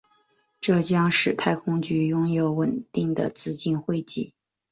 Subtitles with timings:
[0.59, 4.33] 这将使太空局拥有稳定的资金汇集。